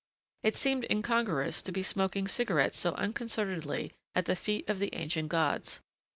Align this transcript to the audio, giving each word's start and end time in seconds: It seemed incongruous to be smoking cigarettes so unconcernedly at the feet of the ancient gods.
It 0.41 0.55
seemed 0.57 0.87
incongruous 0.89 1.61
to 1.61 1.71
be 1.71 1.83
smoking 1.83 2.27
cigarettes 2.27 2.79
so 2.79 2.93
unconcernedly 2.93 3.91
at 4.15 4.25
the 4.25 4.35
feet 4.35 4.67
of 4.67 4.79
the 4.79 4.89
ancient 4.95 5.29
gods. 5.29 5.79